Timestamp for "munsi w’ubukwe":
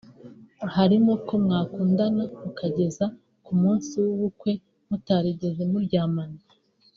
3.61-4.51